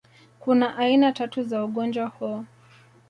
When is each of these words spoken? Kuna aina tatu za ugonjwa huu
Kuna 0.39 0.77
aina 0.77 1.11
tatu 1.11 1.43
za 1.43 1.63
ugonjwa 1.63 2.05
huu 2.07 2.45